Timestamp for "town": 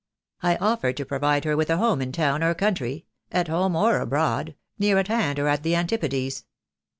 2.11-2.41